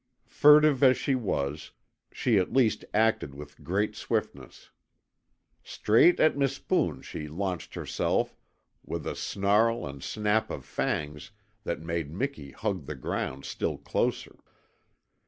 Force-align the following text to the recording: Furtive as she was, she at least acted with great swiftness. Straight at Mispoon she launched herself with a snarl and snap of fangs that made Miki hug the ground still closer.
Furtive 0.25 0.81
as 0.81 0.97
she 0.97 1.13
was, 1.13 1.69
she 2.11 2.39
at 2.39 2.51
least 2.51 2.83
acted 2.91 3.35
with 3.35 3.63
great 3.63 3.95
swiftness. 3.95 4.71
Straight 5.61 6.19
at 6.19 6.35
Mispoon 6.35 7.03
she 7.03 7.27
launched 7.27 7.75
herself 7.75 8.35
with 8.83 9.05
a 9.05 9.13
snarl 9.15 9.85
and 9.85 10.01
snap 10.03 10.49
of 10.49 10.65
fangs 10.65 11.29
that 11.65 11.81
made 11.83 12.11
Miki 12.11 12.49
hug 12.49 12.87
the 12.87 12.95
ground 12.95 13.45
still 13.45 13.77
closer. 13.77 14.39